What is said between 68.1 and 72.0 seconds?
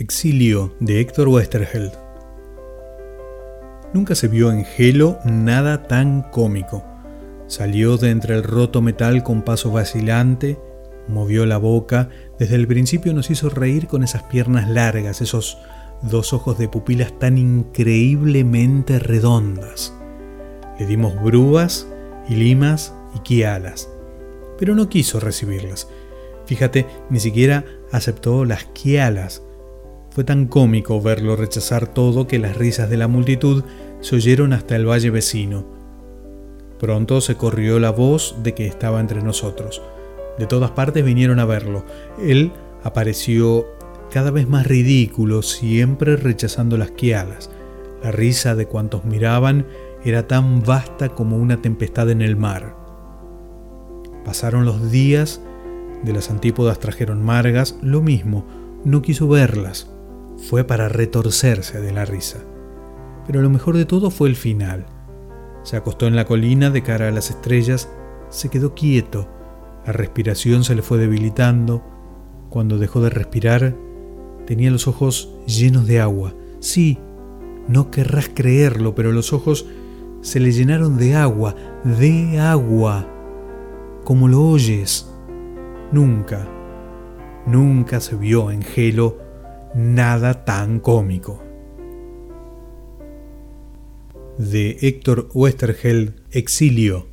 se quedó quieto, la respiración se le fue debilitando.